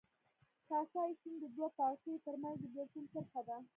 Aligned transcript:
کاسای 0.69 1.11
سیند 1.21 1.37
د 1.41 1.45
دوو 1.55 1.67
پاړکیو 1.77 2.23
ترمنځ 2.25 2.57
د 2.61 2.63
بېلتون 2.73 3.03
کرښه 3.13 3.41
ده. 3.47 3.57